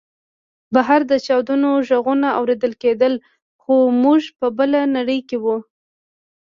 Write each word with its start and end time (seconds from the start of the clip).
بهر 0.73 1.01
د 1.11 1.13
چاودنو 1.25 1.71
غږونه 1.87 2.27
اورېدل 2.39 2.73
کېدل 2.83 3.13
خو 3.61 3.75
موږ 4.03 4.21
په 4.39 4.47
بله 4.57 4.79
نړۍ 4.95 5.19
کې 5.29 5.37
وو 5.43 5.57